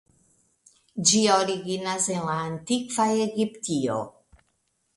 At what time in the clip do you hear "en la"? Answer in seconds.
2.15-2.39